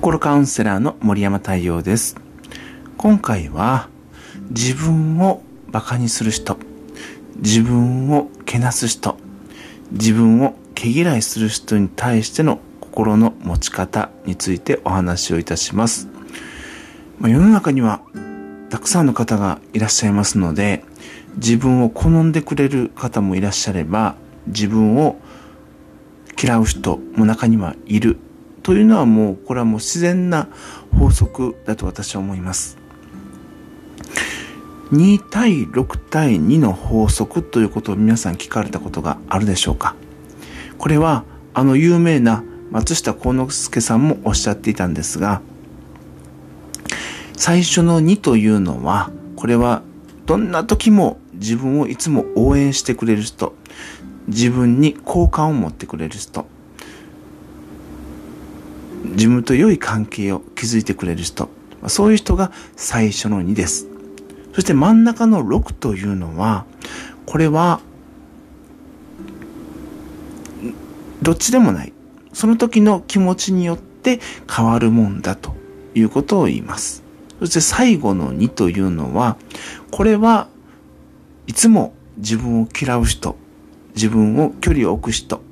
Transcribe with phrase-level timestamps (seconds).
[0.00, 2.16] 心カウンセラーの森山太陽です。
[2.96, 3.90] 今回は
[4.48, 6.56] 自分を馬鹿にする人、
[7.36, 9.18] 自分をけなす人、
[9.92, 16.08] 自分を毛嫌いする人に対しての心の持ち方についてお話をいたします。
[17.18, 18.00] まあ世の中には
[18.70, 20.82] たくさんの方がいらっしゃいますので、
[21.36, 24.14] 自分を好んでくれる方もいらっしゃれば、
[24.46, 25.20] 自分を
[26.42, 28.16] 嫌う人も中にはいる
[28.62, 30.48] というのはもうこれはもう自然な
[30.96, 32.78] 法則だと私は思います。
[34.92, 39.94] 2対6対2の法則ということを皆さん聞かれたことがあるでしょうか？
[40.78, 41.24] これは
[41.54, 45.42] あの有名な松下幸之助さんもおっしゃっていたんですが
[47.36, 49.82] 最初の2というのはこれは
[50.26, 53.54] どんな時も自分をいつも応援してくれる人
[54.28, 56.46] 自分に好感を持ってくれる人
[59.20, 61.50] 自分と良い関係を築いてくれる人。
[61.88, 63.86] そういう人が最初の2です。
[64.54, 66.64] そして真ん中の6というのは
[67.26, 67.80] これは
[71.20, 71.92] どっちでもない。
[72.32, 75.54] その時の気持ちによって変わるもんだと
[75.94, 77.02] いうことを言います。
[77.40, 79.36] そして最後の2というのは
[79.90, 80.48] これは
[81.46, 83.36] いつも自分を嫌う人
[83.94, 85.42] 自分を距離を置く人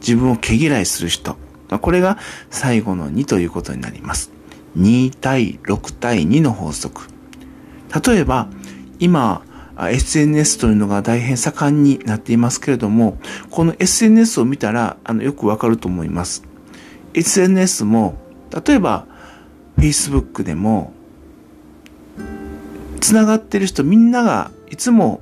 [0.00, 1.36] 自分を毛嫌いする人
[1.78, 2.18] これが
[2.50, 4.32] 最後の2ということになります。
[4.76, 7.08] 2対6対2の法則。
[8.06, 8.48] 例えば
[8.98, 9.42] 今
[9.76, 13.18] SNS というのが大変盛んになっていますけれども
[13.50, 16.44] この SNS を見たらあのよくわかると思います。
[17.14, 18.14] SNS も
[18.66, 19.06] 例えば
[19.78, 20.92] Facebook でも
[23.00, 25.20] つながってる人みんながいつも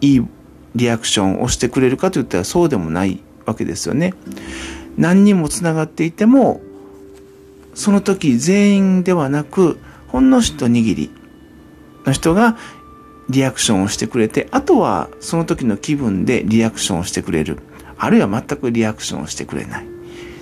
[0.00, 0.26] いい
[0.74, 4.14] リアクションをしてくれるかといったらそうでもないわけですよね。
[4.98, 6.60] 何人もつながっていても
[7.74, 9.78] その時全員ではなく
[10.08, 11.10] ほんの一握り
[12.04, 12.58] の人が
[13.30, 17.58] リアクションをしてくれてあとはその時の気分でリアクションをしてくれる。
[17.98, 19.86] あるいは全くリアクションをしてくれない。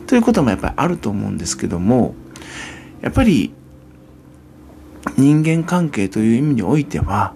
[0.06, 2.14] ということもやっぱりあると思うんですけども
[3.00, 3.52] やっぱり
[5.16, 7.34] 人間関係という意味においては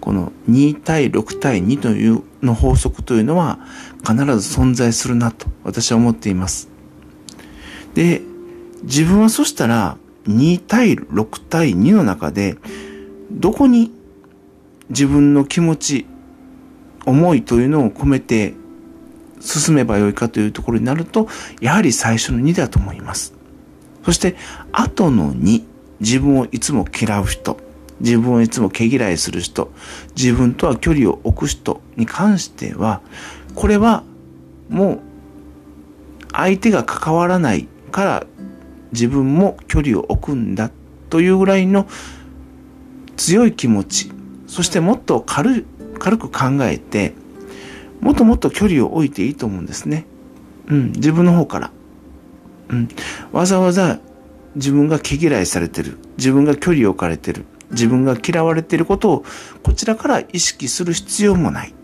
[0.00, 3.58] この2対6対2というの法則というのは
[3.98, 6.68] 必ず存在するなと私は思っています。
[7.94, 8.22] で、
[8.82, 12.56] 自分はそしたら2対6対2の中で
[13.30, 13.92] どこに
[14.90, 16.06] 自分の気持ち、
[17.06, 18.54] 思いというのを込めて
[19.40, 21.28] 進めばよいかというところになると、
[21.60, 23.32] やはり最初の2だと思います。
[24.04, 24.36] そして、
[24.72, 25.62] 後の2、
[26.00, 27.58] 自分をいつも嫌う人、
[28.00, 29.70] 自分をいつも毛嫌いする人、
[30.16, 33.00] 自分とは距離を置く人に関しては、
[33.54, 34.02] これは
[34.68, 35.00] もう
[36.32, 38.26] 相手が関わらないから
[38.92, 40.70] 自分も距離を置くんだ
[41.08, 41.86] というぐらいの
[43.16, 44.12] 強い気持ち、
[44.46, 45.66] そしてもっと軽
[45.98, 47.14] 軽く考えて、
[48.00, 50.06] もっともっと距離を置いていいと思うんですね。
[50.68, 51.70] うん、自分の方から。
[52.70, 52.88] うん、
[53.32, 53.98] わざわざ
[54.54, 59.24] 自分が毛嫌いされてる、自分が距離を置かれてる、自分が嫌われていることを
[59.62, 61.74] こちらから意識する必要もない。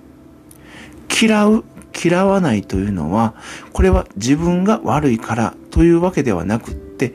[1.20, 1.64] 嫌う、
[2.04, 3.34] 嫌わないというのは、
[3.72, 7.14] これは自分が悪いからというわけではなくって、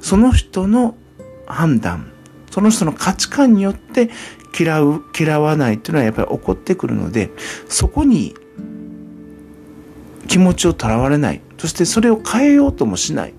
[0.00, 0.96] その人の
[1.46, 2.10] 判断、
[2.50, 4.10] その人の価値観によって
[4.58, 7.30] 嫌う、嫌わないというのはやっぱり起こってくるので、
[7.68, 8.34] そこに
[10.26, 11.40] 気持ちをとらわれない。
[11.58, 13.34] そしてそれを変えようともしない。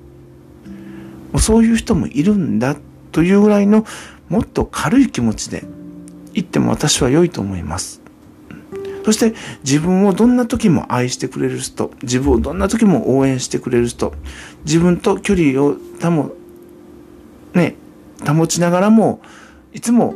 [1.37, 2.75] そういう人もいるんだ
[3.11, 3.85] というぐらいの
[4.29, 5.63] もっと軽い気持ちで
[6.33, 8.01] 言っても私は良いと思います。
[9.03, 14.13] そして自分をどんな時も愛してくれる人、自分をどんな時も応援してくれる人、
[14.65, 16.35] 自分と距離を保、
[17.53, 17.75] ね、
[18.25, 19.21] 保ちながらも、
[19.73, 20.15] いつも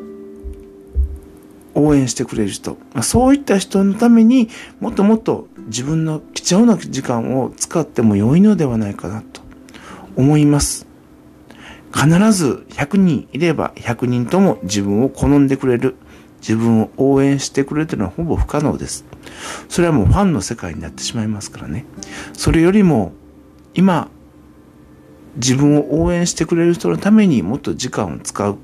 [1.76, 4.50] 応援してくれる人、そういった人のために
[4.80, 9.42] もっともっと自分の貴重な時間を使っても良いのではないかなと
[10.16, 10.93] 思います。
[11.94, 15.96] 必ず100人いれば100人とも自分を好んでくれる、
[16.42, 19.06] 自分を応援してくれるというのはほぼ不可能です。
[19.70, 21.86] それはもうファンの世界になってしまいますからね。
[22.34, 23.14] それよりも
[23.76, 24.10] 今
[25.36, 28.58] 自分を応援してくれる人のためにもっと時間を使う。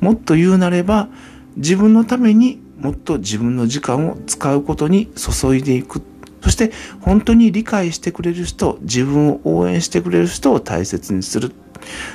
[0.00, 1.08] もっと言うなれば
[1.56, 6.00] 自分のためにもっと自分の時間を使うことに注いでいく。
[6.40, 6.70] そして
[7.00, 11.52] 本当に理解してくれる人、自分を応援してくれる人を大切にする。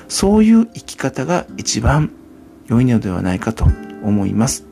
[0.08, 2.12] そういう生き方が一番
[2.68, 3.66] 良いのではないかと
[4.04, 4.66] 思います。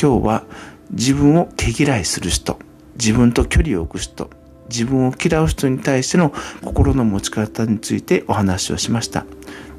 [0.00, 0.44] 今日は
[0.90, 2.58] 自分を毛嫌いする人、
[2.94, 4.30] 自分と距離を置く人、
[4.68, 6.32] 自分を嫌う人に対しての
[6.64, 9.26] 心の持ち方についてお話をしました。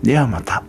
[0.04, 0.64] ではまた。